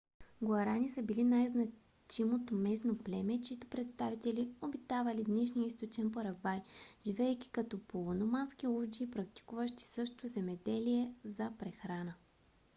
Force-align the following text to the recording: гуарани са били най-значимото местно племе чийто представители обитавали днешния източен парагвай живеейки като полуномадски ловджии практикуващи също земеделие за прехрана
гуарани 0.41 0.89
са 0.89 1.01
били 1.03 1.23
най-значимото 1.23 2.55
местно 2.55 2.97
племе 2.97 3.41
чийто 3.41 3.67
представители 3.69 4.53
обитавали 4.61 5.23
днешния 5.23 5.67
източен 5.67 6.11
парагвай 6.11 6.59
живеейки 7.05 7.49
като 7.49 7.79
полуномадски 7.87 8.67
ловджии 8.67 9.11
практикуващи 9.11 9.83
също 9.83 10.27
земеделие 10.27 11.13
за 11.25 11.51
прехрана 11.59 12.13